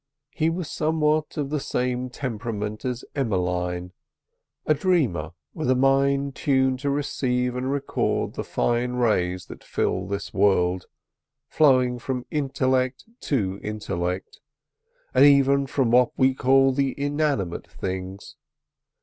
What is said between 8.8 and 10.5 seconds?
rays that fill this